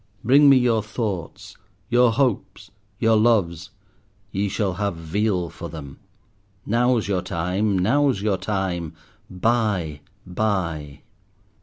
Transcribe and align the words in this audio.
Bring 0.23 0.49
me 0.49 0.57
your 0.57 0.81
thoughts, 0.81 1.57
your 1.87 2.13
hopes, 2.13 2.71
your 2.97 3.15
loves; 3.15 3.69
ye 4.31 4.49
shall 4.49 4.73
have 4.73 4.95
Veal 4.95 5.51
for 5.51 5.69
them. 5.69 5.99
Now's 6.65 7.07
your 7.07 7.21
time! 7.21 7.77
Now's 7.77 8.19
your 8.19 8.37
time! 8.39 8.95
Buy! 9.29 10.01
Buy!" 10.25 11.01